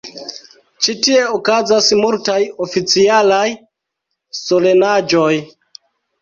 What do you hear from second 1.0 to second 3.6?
tie okazas multaj oficialaj